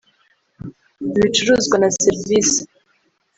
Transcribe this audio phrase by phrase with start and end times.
[1.17, 2.61] ibicuruzwa na serivisi